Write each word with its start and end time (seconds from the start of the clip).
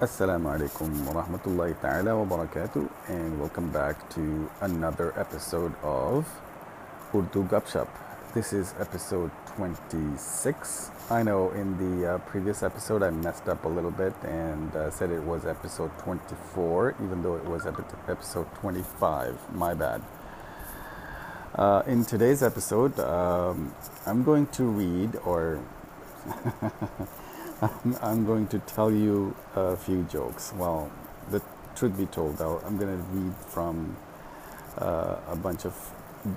Assalamu 0.00 0.48
alaikum 0.48 0.88
wa 1.04 1.22
rahmatullahi 1.22 1.78
ta'ala 1.78 2.16
wa 2.16 2.24
barakatuh 2.24 2.88
and 3.08 3.38
welcome 3.38 3.68
back 3.68 4.08
to 4.08 4.48
another 4.62 5.12
episode 5.20 5.74
of 5.82 6.26
Urdu 7.14 7.44
Gupshup. 7.44 7.86
This 8.32 8.54
is 8.54 8.72
episode 8.80 9.30
26. 9.56 10.90
I 11.10 11.22
know 11.22 11.50
in 11.50 11.76
the 11.76 12.14
uh, 12.14 12.18
previous 12.20 12.62
episode 12.62 13.02
I 13.02 13.10
messed 13.10 13.46
up 13.46 13.66
a 13.66 13.68
little 13.68 13.90
bit 13.90 14.14
and 14.24 14.74
uh, 14.74 14.90
said 14.90 15.10
it 15.10 15.22
was 15.22 15.44
episode 15.44 15.90
24 15.98 16.94
even 17.04 17.22
though 17.22 17.36
it 17.36 17.44
was 17.44 17.66
episode 17.66 18.46
25. 18.54 19.36
My 19.52 19.74
bad. 19.74 20.00
Uh, 21.54 21.82
in 21.86 22.06
today's 22.06 22.42
episode, 22.42 22.98
um, 23.00 23.74
I'm 24.06 24.24
going 24.24 24.46
to 24.46 24.64
read 24.64 25.16
or 25.26 25.60
I'm 28.02 28.24
going 28.24 28.46
to 28.48 28.58
tell 28.60 28.90
you 28.90 29.36
a 29.54 29.76
few 29.76 30.04
jokes. 30.04 30.52
Well, 30.56 30.90
the 31.30 31.42
truth 31.76 31.96
be 31.98 32.06
told, 32.06 32.40
I'm 32.40 32.78
going 32.78 32.96
to 32.96 33.04
read 33.12 33.34
from 33.48 33.96
uh, 34.78 35.16
a 35.28 35.36
bunch 35.36 35.66
of 35.66 35.74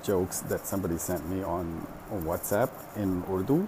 jokes 0.04 0.42
that 0.42 0.66
somebody 0.66 0.98
sent 0.98 1.30
me 1.30 1.42
on, 1.44 1.88
on 2.12 2.24
WhatsApp 2.24 2.72
in 2.98 3.24
Urdu. 3.30 3.68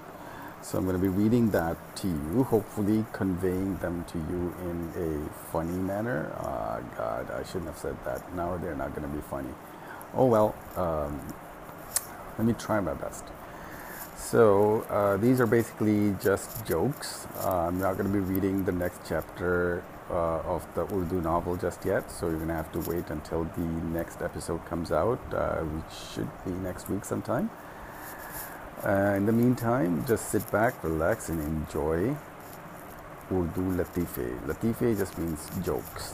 So 0.61 0.77
I'm 0.79 0.85
going 0.85 0.97
to 0.97 1.01
be 1.01 1.07
reading 1.09 1.51
that 1.51 1.77
to 1.97 2.07
you, 2.07 2.43
hopefully 2.43 3.05
conveying 3.13 3.77
them 3.77 4.03
to 4.05 4.17
you 4.17 4.53
in 4.63 4.91
a 4.97 5.51
funny 5.51 5.77
manner. 5.77 6.33
Uh, 6.39 6.79
God, 6.97 7.31
I 7.31 7.43
shouldn't 7.43 7.67
have 7.67 7.77
said 7.77 7.95
that. 8.03 8.35
Now 8.35 8.57
they're 8.57 8.75
not 8.75 8.95
going 8.95 9.07
to 9.09 9.15
be 9.15 9.21
funny. 9.29 9.53
Oh 10.15 10.25
well, 10.25 10.55
um, 10.75 11.21
let 12.37 12.47
me 12.47 12.53
try 12.53 12.79
my 12.81 12.95
best. 12.95 13.23
So 14.15 14.81
uh, 14.89 15.17
these 15.17 15.41
are 15.41 15.45
basically 15.45 16.15
just 16.21 16.65
jokes. 16.65 17.27
Uh, 17.43 17.67
I'm 17.67 17.79
not 17.79 17.97
going 17.97 18.11
to 18.11 18.13
be 18.13 18.19
reading 18.19 18.63
the 18.63 18.71
next 18.71 19.01
chapter 19.07 19.83
uh, 20.09 20.39
of 20.41 20.65
the 20.75 20.83
Urdu 20.93 21.21
novel 21.21 21.57
just 21.57 21.85
yet, 21.85 22.09
so 22.09 22.27
you're 22.27 22.37
going 22.37 22.47
to 22.49 22.55
have 22.55 22.71
to 22.71 22.79
wait 22.89 23.09
until 23.09 23.43
the 23.43 23.61
next 23.61 24.21
episode 24.21 24.65
comes 24.65 24.91
out, 24.91 25.19
uh, 25.33 25.57
which 25.57 26.13
should 26.13 26.29
be 26.45 26.51
next 26.51 26.89
week 26.89 27.03
sometime. 27.03 27.49
Uh, 28.85 29.13
in 29.17 29.25
the 29.25 29.31
meantime, 29.31 30.05
just 30.07 30.29
sit 30.29 30.49
back, 30.51 30.83
relax, 30.83 31.29
and 31.29 31.41
enjoy 31.41 32.15
Urdu 33.31 33.75
Latife. 33.77 34.39
Latife 34.45 34.97
just 34.97 35.17
means 35.17 35.49
jokes. 35.63 36.13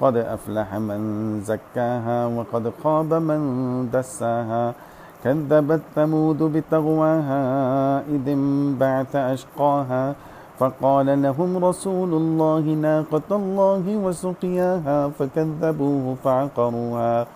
قد 0.00 0.16
أفلح 0.16 0.74
من 0.74 1.00
زكاها 1.44 2.26
وقد 2.26 2.72
خاب 2.84 3.14
من 3.14 3.40
دساها. 3.92 4.74
كذبت 5.24 5.80
ثمود 5.94 6.38
بتغواها 6.42 7.42
إذ 8.00 8.28
انبعث 8.28 9.16
أشقاها. 9.16 10.14
فقال 10.58 11.22
لهم 11.22 11.64
رسول 11.64 12.14
الله 12.14 12.60
ناقة 12.60 13.28
الله 13.30 13.96
وسقياها 13.96 15.08
فكذبوه 15.08 16.16
فعقروها. 16.24 17.26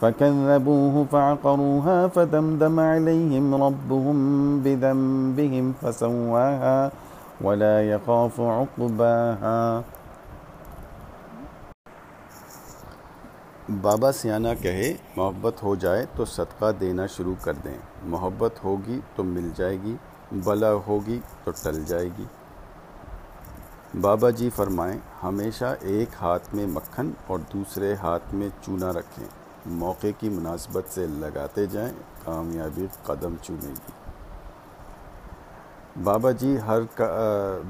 فكذبوه 0.00 1.06
فعقروها 1.12 2.06
فدمدم 2.06 2.80
عليهم 2.80 3.54
ربهم 3.54 4.18
بذنبهم 4.62 5.72
فسواها 5.82 6.90
ولا 7.40 7.90
يخاف 7.90 8.40
عقباها. 8.40 9.82
بابا 13.68 14.12
سیانہ 14.12 14.48
کہے، 14.62 14.94
محبت 15.16 15.62
ہو 15.62 15.74
جائے 15.74 16.06
تو 16.16 16.24
صدقہ 16.24 16.72
دینا 16.80 17.06
شروع 17.06 17.34
کر 17.42 17.52
دیں۔ 17.64 17.78
محبت 18.02 18.64
ہوگی 18.64 19.00
تو 19.16 19.24
مل 19.24 19.50
جائے 19.56 19.76
گی، 19.82 19.96
بلا 20.32 20.72
ہوگی 20.72 21.20
تو 21.44 21.50
ٹل 21.62 21.84
جائے 21.84 22.08
گی۔ 22.18 22.24
بابا 24.00 24.30
جی 24.30 24.50
فرمائیں، 24.50 24.98
ہمیشہ 25.22 25.74
ایک 25.80 26.08
ہاتھ 26.20 26.54
میں 26.54 26.66
مکھن 26.66 27.10
اور 27.26 27.38
دوسرے 27.52 27.94
ہاتھ 27.94 28.34
میں 28.34 28.48
چونا 28.62 28.92
رکھیں۔ 28.92 29.26
موقع 29.66 30.06
کی 30.18 30.28
مناسبت 30.28 30.84
سے 30.88 31.06
لگاتے 31.06 31.66
جائیں، 31.66 31.92
کامیابی 32.24 32.86
قدم 33.02 33.34
چونے 33.42 33.68
گی۔ 33.68 33.92
بابا 36.04 36.30
جی 36.30 36.56
ہر 36.66 36.80
کا، 36.94 37.08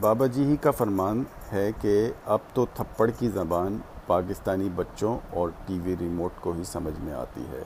بابا 0.00 0.26
جی 0.26 0.44
ہی 0.44 0.56
کا 0.56 0.70
فرمان 0.70 1.24
ہے 1.52 1.70
کہ 1.80 2.12
اب 2.26 2.38
تو 2.54 2.66
تھپڑ 2.74 3.10
کی 3.18 3.28
زبان 3.28 3.78
پاکستانی 4.08 4.68
بچوں 4.76 5.18
اور 5.30 5.48
ٹی 5.66 5.78
وی 5.84 5.94
ریموٹ 6.00 6.40
کو 6.40 6.52
ہی 6.58 6.64
سمجھ 6.64 6.98
میں 7.00 7.14
آتی 7.14 7.44
ہے۔ 7.52 7.62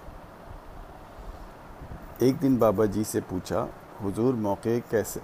ایک 2.19 2.43
دن 2.43 2.57
بابا 2.57 2.85
جی 2.85 3.05
سے 3.05 3.21
پوچھا، 3.29 3.67
حضور 4.05 4.35
موقع 4.35 4.79
کیسے 4.91 5.21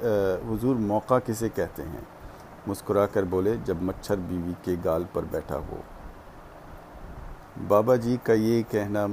حضور 0.49 0.77
موقع 0.77 1.19
کسے 1.27 1.49
کہتے 1.55 1.83
ہیں؟ 1.83 2.01
مسکرا 2.67 3.07
کر 3.07 3.25
بولے، 3.25 3.55
جب 3.65 3.83
مچھر 3.83 4.17
بیوی 4.29 4.53
کے 4.63 4.77
گال 4.85 5.05
پر 5.13 5.25
بیٹھا 5.31 5.59
ہو۔ 5.71 5.81
بابا 7.69 7.97
جی 7.97 8.17
کا 8.23 8.33
یہ 8.33 8.63
کہنا 8.71 9.07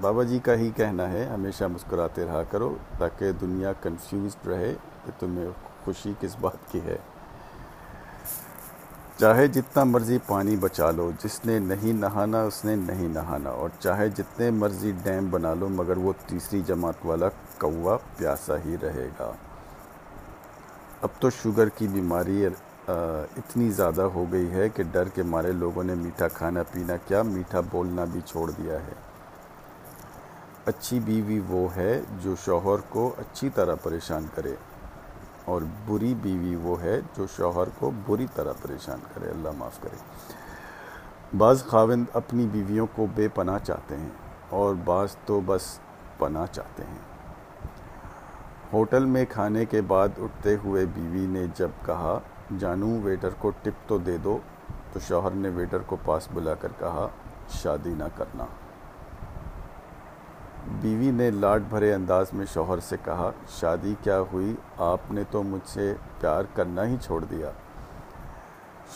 بابا 0.00 0.22
جی 0.22 0.38
کا 0.38 0.54
ہی 0.54 0.70
کہنا 0.76 1.10
ہے، 1.12 1.24
ہمیشہ 1.24 1.64
مسکراتے 1.64 2.24
رہا 2.24 2.42
کرو، 2.50 2.74
تاکہ 2.98 3.32
دنیا 3.32 3.72
کنفیوزڈ 3.82 4.46
رہے، 4.48 4.74
کہ 5.04 5.12
تمہیں 5.20 5.48
خوشی 5.84 6.12
کس 6.20 6.36
بات 6.40 6.70
کی 6.72 6.80
ہے؟ 6.84 6.96
چاہے 9.22 9.46
جتنا 9.46 9.82
مرضی 9.84 10.16
پانی 10.26 10.54
بچا 10.60 10.90
لو، 10.90 11.10
جس 11.24 11.38
نے 11.44 11.58
نہیں 11.58 11.92
نہانا 11.92 12.40
اس 12.44 12.64
نے 12.64 12.74
نہیں 12.76 13.08
نہانا، 13.08 13.50
اور 13.50 13.68
چاہے 13.80 14.08
جتنے 14.08 14.50
مرضی 14.50 14.90
ڈیم 15.02 15.28
بنا 15.30 15.52
لو، 15.54 15.68
مگر 15.70 15.96
وہ 15.96 16.12
تیسری 16.26 16.60
جماعت 16.66 17.04
والا 17.06 17.28
کوا 17.58 17.96
پیاسا 18.16 18.56
ہی 18.64 18.76
رہے 18.82 19.08
گا۔ 19.18 19.30
اب 21.02 21.08
تو 21.20 21.30
شوگر 21.30 21.68
کی 21.76 21.86
بیماری 21.92 22.46
اتنی 22.46 23.70
زیادہ 23.70 24.02
ہو 24.14 24.24
گئی 24.32 24.50
ہے 24.50 24.68
کہ 24.68 24.82
ڈر 24.92 25.08
کے 25.14 25.22
مارے 25.22 25.52
لوگوں 25.52 25.84
نے 25.84 25.94
میٹھا 25.94 26.28
کھانا 26.38 26.62
پینا 26.72 26.96
کیا، 27.06 27.22
میٹھا 27.22 27.60
بولنا 27.70 28.04
بھی 28.12 28.20
چھوڑ 28.26 28.50
دیا 28.50 28.80
ہے۔ 28.86 28.94
اچھی 30.66 31.00
بیوی 31.00 31.40
وہ 31.48 31.66
ہے 31.76 32.00
جو 32.22 32.34
شوہر 32.44 32.80
کو 32.88 33.10
اچھی 33.18 33.48
طرح 33.54 33.74
پریشان 33.82 34.26
کرے۔ 34.34 34.54
اور 35.44 35.62
بری 35.86 36.14
بیوی 36.14 36.56
وہ 36.56 36.82
ہے 36.82 37.00
جو 37.16 37.26
شوہر 37.26 37.68
کو 37.78 37.90
بری 38.06 38.26
طرح 38.34 38.52
پریشان 38.62 38.98
کرے، 39.14 39.30
اللہ 39.30 39.48
معاف 39.58 39.80
کرے۔ 39.80 39.96
بعض 41.38 41.64
خاوند 41.64 42.04
اپنی 42.12 42.46
بیویوں 42.52 42.86
کو 42.94 43.06
بے 43.14 43.28
پناہ 43.28 43.58
چاہتے 43.58 43.96
ہیں 43.96 44.08
اور 44.50 44.74
بعض 44.84 45.16
تو 45.26 45.40
بس 45.46 45.78
پناہ 46.18 46.46
چاہتے 46.52 46.82
ہیں۔ 46.82 46.98
ہوٹل 48.72 49.04
میں 49.04 49.24
کھانے 49.28 49.64
کے 49.64 49.80
بعد 49.80 50.08
اٹھتے 50.18 50.56
ہوئے 50.64 50.86
بیوی 50.86 51.26
نے 51.26 51.46
جب 51.54 51.68
کہا، 51.86 52.18
جانو، 52.58 53.00
ویٹر 53.02 53.28
کو 53.38 53.50
ٹپ 53.50 53.88
تو 53.88 53.98
دے 53.98 54.18
دو، 54.18 54.38
تو 54.92 55.00
شوہر 55.00 55.30
نے 55.30 55.48
ویٹر 55.48 55.78
کو 55.78 55.96
پاس 56.04 56.28
بلا 56.34 56.54
کر 56.54 56.68
کہا، 56.78 57.08
شادی 57.48 57.94
نہ 57.94 58.04
کرنا۔ 58.16 58.44
بیوی 60.68 61.10
نے 61.10 61.30
لاڈ 61.30 61.62
بھرے 61.68 61.94
انداز 61.94 62.26
میں 62.32 62.46
شوہر 62.46 62.78
سے 62.78 62.96
کہا، 63.04 63.30
شادی 63.48 63.94
کیا 64.02 64.22
ہوئی؟ 64.32 64.54
آپ 64.78 65.00
نے 65.10 65.22
تو 65.30 65.42
مجھ 65.42 65.68
سے 65.68 65.94
پیار 66.20 66.44
کرنا 66.54 66.86
ہی 66.86 66.96
چھوڑ 67.02 67.24
دیا۔ 67.24 67.50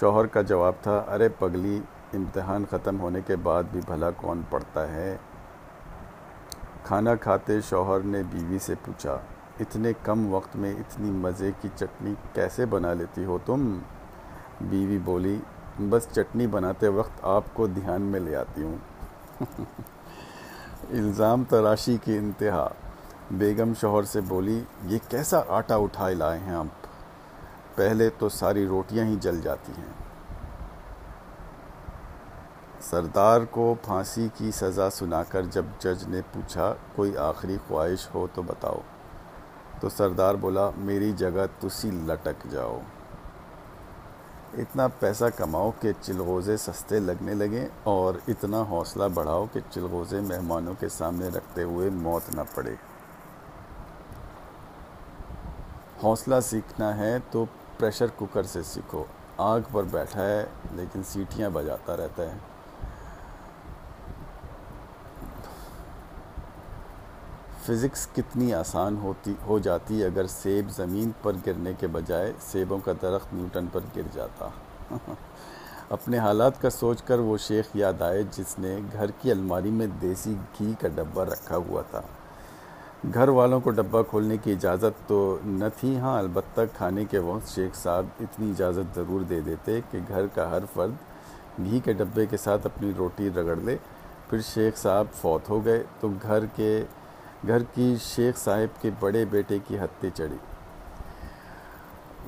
شوہر 0.01 0.27
کا 0.27 0.43
جواب 0.43 0.73
تھا، 0.83 1.05
ارے 1.09 1.29
پگلی، 1.29 1.81
امتحان 2.15 2.65
ختم 2.71 3.01
ہونے 3.01 3.21
کے 3.27 3.37
بعد 3.37 3.63
بھی 3.73 3.81
بھلا 3.87 4.11
کون 4.11 4.43
پڑھتا 4.51 4.89
ہے؟ 4.89 5.17
کھانا 6.85 7.15
کھاتے 7.15 7.61
شوہر 7.61 8.01
نے 8.01 8.23
بیوی 8.31 8.59
سے 8.59 8.75
پوچھا، 8.85 9.19
اتنے 9.61 9.93
کم 10.03 10.35
وقت 10.35 10.57
میں 10.57 10.73
اتنی 10.73 11.11
مزے 11.11 11.51
کی 11.61 11.69
چٹنی 11.77 12.15
کیسے 12.33 12.67
بنا 12.67 12.93
لیتی 12.93 13.25
ہو 13.25 13.39
تم؟ 13.47 13.79
بیوی 14.61 14.99
بولی، 14.99 15.39
بس 15.79 16.09
چٹنی 16.13 16.47
بناتے 16.47 16.89
وقت 16.89 17.25
آپ 17.25 17.45
کو 17.53 17.67
دھیان 17.67 18.03
میں 18.03 18.21
لے 18.21 18.37
آتی 18.37 18.63
ہوں۔ 18.63 18.77
الزام 20.83 21.45
تراشی 21.45 21.97
کی 22.05 22.19
انتہا۔ 22.19 22.69
بیگم 23.31 23.73
شوہر 23.81 24.03
سے 24.03 24.21
بولی، 24.21 24.65
یہ 24.83 24.99
کیسا 25.09 25.41
آٹا 25.49 25.77
اٹھائے 25.77 26.15
لائے 26.15 26.39
ہیں 26.39 26.55
آپ 26.55 26.87
پہلے 27.75 28.11
تو 28.19 28.29
ساری 28.29 28.67
روٹیاں 28.67 29.05
ہی 29.05 29.17
جل 29.17 29.41
جاتی 29.41 29.73
ہیں۔ 29.79 29.93
سردار 32.81 33.41
کو 33.51 33.75
پھانسی 33.83 34.29
کی 34.35 34.51
سزا 34.51 34.91
سنا 34.91 35.23
کر 35.23 35.43
جب 35.43 35.65
جج 35.79 36.09
نے 36.09 36.21
پوچھا، 36.33 36.75
کوئی 36.95 37.17
آخری 37.17 37.57
خواہش 37.69 38.09
ہو 38.15 38.27
تو 38.35 38.43
بتاؤ 38.43 38.79
تو 39.81 39.89
سردار 39.89 40.35
بولا، 40.35 40.71
میری 40.77 41.13
جگہ 41.13 41.47
تسی 41.61 41.91
لٹک 41.91 42.51
جاؤ 42.51 42.81
اتنا 44.55 44.89
پیسہ 44.89 45.25
کماؤ 45.37 45.71
کہ 45.81 45.93
چلغوزے 46.01 46.57
سستے 46.57 47.01
لگنے 47.01 47.35
لگیں 47.35 47.69
اور 47.83 48.15
اتنا 48.29 48.63
حوصلہ 48.63 49.05
بڑھاؤ 49.15 49.47
کہ 49.53 49.61
چلغوزے 49.71 50.21
مہمانوں 50.21 50.75
کے 50.81 50.89
سامنے 50.89 51.29
رکھتے 51.29 51.63
ہوئے 51.63 51.91
موت 51.91 52.35
نہ 52.35 52.41
پڑے۔ 52.55 52.75
حوصلہ 56.03 56.41
سیکھنا 56.43 56.97
ہے 56.97 57.19
تو 57.31 57.45
پریشر 57.79 58.07
کوکر 58.07 58.43
سے 58.43 58.63
سیکھو۔ 58.63 59.05
آگ 59.37 59.61
پر 59.73 59.83
بیٹھا 59.83 60.27
ہے 60.27 60.45
لیکن 60.73 61.03
سیٹیاں 61.03 61.51
بجاتا 61.51 61.97
رہتا 61.97 62.23
ہے۔ 62.23 62.37
فزکس 67.67 68.07
کتنی 68.07 68.55
آسان 68.55 68.97
ہوتی، 68.97 69.33
ہو 69.47 69.59
جاتی 69.59 70.05
اگر 70.05 70.27
سیب 70.27 70.71
زمین 70.71 71.11
پر 71.23 71.33
گرنے 71.47 71.73
کے 71.81 71.87
بجائے 71.87 72.33
سیبوں 72.41 72.79
کا 72.85 72.93
درخت 73.03 73.35
نیوٹن 73.35 73.67
پر 73.73 73.81
گر 73.97 74.03
جاتا۔ 74.13 74.49
اپنے 75.91 76.19
حالات 76.19 76.61
کا 76.63 76.71
سوچ 76.71 77.03
کر 77.03 77.19
وہ 77.19 77.37
شیخ 77.37 77.65
یاد 77.75 78.03
آئے 78.03 78.23
جس 78.33 78.59
نے 78.59 78.79
گھر 78.93 79.11
کی 79.21 79.31
الماری 79.31 79.71
میں 79.71 79.87
دیسی 80.03 80.35
گھی 80.59 80.73
کا 80.81 80.89
ڈبہ 80.89 81.25
رکھا 81.25 81.57
ہوا 81.57 81.83
تھا۔ 81.83 82.01
گھر 83.15 83.29
والوں 83.29 83.61
کو 83.61 83.71
ڈبہ 83.71 84.03
کھولنے 84.03 84.37
کی 84.37 84.53
اجازت 84.53 85.09
تو 85.09 85.39
نہ 85.45 85.65
تھی 85.81 85.97
ہاں 85.97 86.19
البتہ 86.19 86.61
کھانے 86.77 87.05
کے 87.05 87.19
وقت 87.19 87.55
شیخ 87.55 87.77
صاحب 87.77 88.07
اتنی 88.21 88.51
اجازت 88.51 88.95
ضرور 88.95 89.21
دے 89.21 89.41
دیتے 89.41 89.81
کہ 89.91 89.99
گھر 90.09 90.27
کا 90.35 90.51
ہر 90.51 90.63
فرد 90.75 90.93
گھی 91.59 91.81
کے 91.85 91.93
ڈبے 91.93 92.27
کے 92.27 92.37
ساتھ 92.37 92.67
اپنی 92.67 92.93
روٹی 92.99 93.29
رگڑ 93.37 93.57
لے۔ 93.57 93.77
پھر 94.31 94.41
شیخ 94.55 94.79
صاحب 94.79 95.07
فوت 95.15 95.49
ہو 95.49 95.65
گئے 95.65 95.83
تو 96.01 96.09
گھر 96.23 96.47
کے 96.57 96.85
گھر 97.49 97.63
کی 97.75 97.97
شیخ 98.01 98.39
صاحب 98.39 98.83
کے 98.83 98.91
بڑے 99.01 99.25
بیٹے 99.25 99.59
کی 99.69 99.79
ہتھی 99.79 100.11
چڑھی۔ 100.15 100.37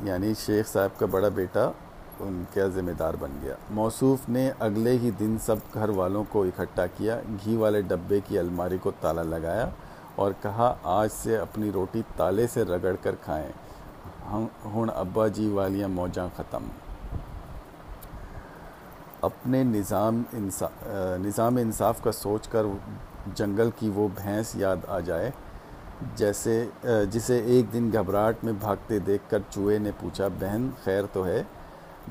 یعنی 0.03 0.35
شیخ 0.35 0.69
صاحب 0.69 0.99
کا 0.99 1.07
بڑا 1.07 1.29
بیٹا 1.29 1.71
ان 2.21 2.45
کا 2.55 2.67
ذمہ 2.69 2.91
دار 2.91 3.15
بن 3.21 3.31
گیا۔ 3.43 3.55
موصوف 3.71 4.29
نے 4.29 4.51
اگلے 4.59 4.91
ہی 4.91 5.11
دن 5.11 5.37
سب 5.47 5.57
گھر 5.75 5.89
والوں 5.89 6.25
کو 6.29 6.43
اکٹھا 6.43 6.87
کیا، 6.87 7.21
گھی 7.45 7.57
والے 7.57 7.83
ڈبے 7.83 8.21
کی 8.27 8.39
الماری 8.39 8.79
کو 8.79 8.91
تالا 9.01 9.23
لگایا 9.23 9.69
اور 10.15 10.33
کہا، 10.43 10.75
آج 10.83 11.09
سے 11.13 11.37
اپنی 11.37 11.73
روٹی 11.73 12.03
تالے 12.17 12.47
سے 12.47 12.63
رگڑ 12.65 12.97
کر 13.03 13.15
کھائیں۔ 13.25 13.53
ہن 14.65 14.91
ابا 14.95 15.29
جی 15.29 15.49
والیاں 15.49 15.89
موجاں 15.89 16.29
ختم۔ 16.37 16.65
اپنے 19.21 19.65
نظام 19.65 20.23
انصاف 20.33 20.87
نظام 21.21 21.57
انصاف 21.57 22.03
کا 22.03 22.13
سوچ 22.13 22.49
کر 22.49 22.63
جنگل 23.37 23.71
کی 23.77 23.91
وہ 23.95 24.09
بھینس 24.15 24.55
یاد 24.57 24.85
آ 24.89 24.99
جائے، 25.01 25.31
جیسے 26.17 26.65
جسے 27.11 27.39
ایک 27.47 27.73
دن 27.73 27.89
گھبراہٹ 27.93 28.45
میں 28.45 28.53
بھاگتے 28.61 28.99
دیکھ 29.07 29.31
کر 29.31 29.39
چوہے 29.51 29.79
نے 29.79 29.91
پوچھا، 30.01 30.29
بہن، 30.41 30.69
خیر 30.85 31.05
تو 31.13 31.25
ہے؟ 31.27 31.43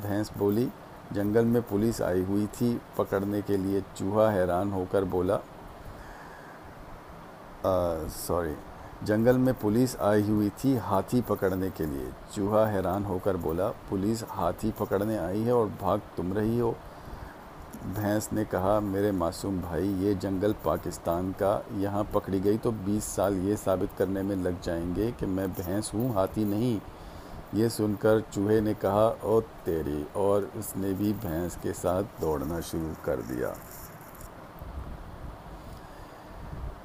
بھینس 0.01 0.31
بولی، 0.37 0.67
جنگل 1.11 1.45
میں 1.45 1.61
پولیس 1.69 2.01
آئی 2.01 2.23
ہوئی 2.29 2.45
تھی، 2.51 2.77
پکڑنے 2.95 3.41
کے 3.47 3.57
لیے 3.57 3.79
چوہا 3.95 4.31
حیران 4.33 4.71
ہو 4.71 4.83
کر 4.91 5.03
بولا 5.11 5.37
سوری، 8.15 8.53
جنگل 9.01 9.37
میں 9.37 9.53
پولیس 9.59 9.95
آئی 9.99 10.23
ہوئی 10.27 10.49
تھی، 10.57 10.77
ہاتھی 10.85 11.21
پکڑنے 11.27 11.69
کے 11.75 11.85
لیے۔ 11.85 12.09
چوہا 12.31 12.69
حیران 12.71 13.05
ہو 13.05 13.17
کر 13.23 13.35
بولا، 13.41 13.71
پولیس 13.89 14.23
ہاتھی 14.35 14.71
پکڑنے 14.77 15.17
آئی 15.17 15.45
ہے 15.45 15.51
اور 15.51 15.67
بھاگ 15.79 15.97
تم 16.15 16.33
رہی 16.33 16.59
ہو؟ 16.59 16.71
بھینس 17.95 18.33
نے 18.33 18.43
کہا، 18.49 18.79
میرے 18.79 19.11
معصوم 19.11 19.57
بھائی، 19.57 19.93
یہ 19.97 20.13
جنگل 20.13 20.51
پاکستان 20.63 21.31
کا 21.37 21.59
یہاں 21.75 22.03
پکڑی 22.11 22.43
گئی 22.43 22.57
تو 22.61 22.71
بیس 22.83 23.03
سال 23.03 23.37
یہ 23.47 23.55
ثابت 23.63 23.97
کرنے 23.97 24.21
میں 24.21 24.35
لگ 24.35 24.57
جائیں 24.61 24.95
گے 24.95 25.11
کہ 25.17 25.25
میں 25.25 25.47
بھینس 25.55 25.93
ہوں، 25.93 26.09
ہاتھی 26.13 26.43
نہیں۔ 26.43 26.79
یہ 27.53 27.67
سن 27.69 27.93
کر 27.99 28.19
چوہے 28.31 28.59
نے 28.59 28.73
کہا، 28.81 29.13
او 29.21 29.41
تیری 29.63 30.03
اور 30.13 30.41
اس 30.53 30.73
نے 30.77 30.93
بھی 30.97 31.13
بھینس 31.21 31.57
کے 31.61 31.73
ساتھ 31.73 32.05
دوڑنا 32.21 32.59
شروع 32.59 32.93
کر 33.01 33.21
دیا۔ 33.29 33.53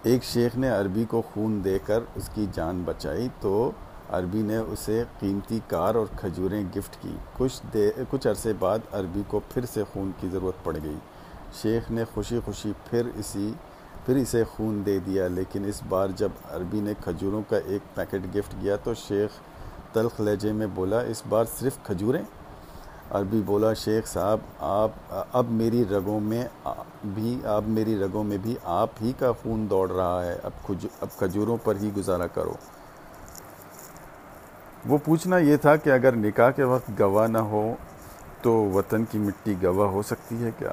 ایک 0.03 0.25
شیخ 0.25 0.57
نے 0.57 0.69
عربی 0.69 1.05
کو 1.05 1.23
خون 1.35 1.61
دے 1.65 1.79
کر 1.87 2.01
اس 2.15 2.31
کی 2.35 2.47
جان 2.53 2.83
بچائی 2.85 3.29
تو 3.41 3.71
عربی 4.13 4.43
نے 4.43 4.57
اسے 4.57 5.05
قیمتی 5.21 5.61
کار 5.69 5.95
اور 5.95 6.07
کھجوریں 6.17 6.65
گفٹ 6.77 7.03
کی۔ 7.03 7.17
کچھ 7.39 7.63
دے، 7.75 7.91
کچھ 8.11 8.27
عرصے 8.27 8.53
بعد 8.59 8.79
عربی 8.93 9.23
کو 9.27 9.41
پھر 9.49 9.65
سے 9.65 9.83
خون 9.93 10.11
کی 10.21 10.29
ضرورت 10.29 10.65
پڑ 10.65 10.77
گئی۔ 10.85 10.97
شیخ 11.63 11.91
نے 11.91 12.05
خوشی 12.15 12.39
خوشی 12.45 12.73
پھر 12.91 13.07
اسی، 13.15 13.53
پھر 14.07 14.17
اسے 14.17 14.45
خون 14.45 14.83
دے 14.87 14.99
دیا، 14.99 15.29
لیکن 15.29 15.65
اس 15.65 15.83
بار 15.89 16.09
جب 16.17 16.29
عربی 16.51 16.81
نے 16.81 16.93
کھجوروں 17.05 17.43
کا 17.49 17.57
ایک 17.67 17.97
پیکٹ 17.97 18.37
گفٹ 18.37 18.55
کیا 18.61 18.77
تو 18.77 18.95
شیخ 18.95 19.31
تلخ 19.93 20.21
لہجے 20.21 20.53
میں 20.53 20.67
بولا، 20.67 21.01
اس 21.01 21.23
بار 21.29 21.45
صرف 21.59 21.79
کھجوریں؟ 21.83 22.23
عربی 23.11 23.43
بولا، 23.47 23.73
شیخ 23.73 24.07
صاحب، 24.07 24.39
آپ، 24.59 24.91
اب 25.33 25.47
میری 25.51 25.85
رگوں 25.91 26.21
میں 26.21 26.49
بھی، 27.05 27.39
اب 27.45 27.65
میری 27.67 27.99
رگوں 27.99 28.25
میں 28.25 28.39
بھی 28.39 28.57
آپ 28.65 28.91
ہی 29.03 29.13
کا 29.19 29.33
خون 29.33 29.67
دوڑ 29.71 29.91
رہا 29.91 30.25
ہے۔ 30.25 30.39
اب 30.43 30.73
اب 31.01 31.19
کھجوروں 31.19 31.57
پر 31.65 31.75
ہی 31.83 31.91
گزارا 31.97 32.27
کرو۔ 32.27 32.55
وہ 34.87 34.99
پوچھنا 35.05 35.39
یہ 35.39 35.57
تھا 35.57 35.77
کہ 35.77 35.91
اگر 35.91 36.17
نکاح 36.17 36.51
کے 36.51 36.63
وقت 36.63 36.91
گواہ 37.01 37.27
نہ 37.27 37.39
ہو 37.39 37.75
تو 38.43 38.53
وطن 38.53 39.05
کی 39.05 39.19
مٹی 39.19 39.55
گواہ 39.63 39.89
ہو 39.89 40.03
سکتی 40.03 40.45
ہے 40.45 40.51
کیا؟ 40.59 40.73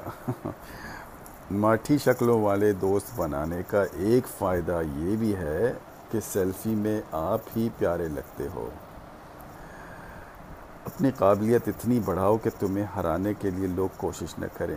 ماٹھی 1.50 1.98
شکلوں 1.98 2.42
والے 2.42 2.72
دوست 2.72 3.06
بنانے 3.16 3.62
کا 3.66 3.84
ایک 3.92 4.26
فائدہ 4.38 4.80
یہ 4.96 5.16
بھی 5.16 5.36
ہے 5.36 5.72
کہ 6.10 6.18
سیلفی 6.32 6.74
میں 6.74 7.00
آپ 7.12 7.40
ہی 7.56 7.68
پیارے 7.78 8.08
لگتے 8.08 8.46
ہو۔ 8.54 8.68
اپنی 10.86 11.10
قابلیت 11.10 11.68
اتنی 11.68 12.00
بڑھاؤ 12.04 12.36
کہ 12.36 12.50
تمہیں 12.58 12.84
ہرانے 12.96 13.34
کے 13.34 13.50
لیے 13.50 13.66
لوگ 13.66 13.88
کوشش 13.96 14.38
نہ 14.38 14.46
کریں، 14.56 14.76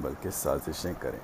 بلکہ 0.00 0.30
سازشیں 0.30 0.92
کریں۔ 0.98 1.18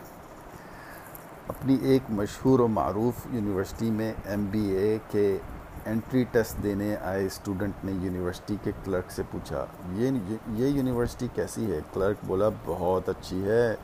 اپنی 1.49 1.77
ایک 1.83 2.03
مشہور 2.11 2.59
و 2.59 2.69
معروف 2.69 3.27
یونیورسٹی 3.31 3.91
میں 3.91 4.13
ایم 4.25 4.45
بی 4.45 4.69
اے 4.69 4.99
کے 5.11 5.39
انٹری 5.87 6.25
ٹیسٹ 6.33 6.63
دینے 6.63 6.97
آئے 6.97 7.27
اسٹوڈنٹ 7.27 7.85
نے 7.85 7.93
یونیورسٹی 7.93 8.57
کے 8.63 8.71
کلرک 8.85 9.11
سے 9.11 9.23
پوچھا، 9.31 9.65
یہ 9.93 10.11
یہ 10.53 10.67
یونیورسٹی 10.67 11.29
کیسی 11.35 11.71
ہے؟ 11.73 11.81
کلرک 11.93 12.25
بولا، 12.27 12.49
بہت 12.65 13.09
اچھی 13.09 13.45
ہے، 13.45 13.75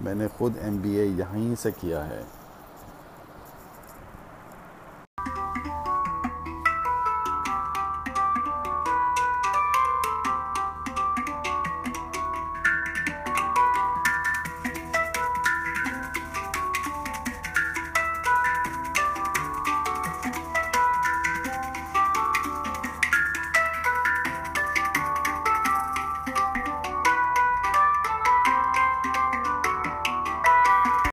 میں 0.00 0.14
نے 0.14 0.26
خود 0.38 0.56
ایم 0.62 0.76
بی 0.76 0.96
اے 0.96 1.06
یہیں 1.06 1.54
سے 1.54 1.70
کیا 1.80 2.06
ہے۔ 2.08 2.22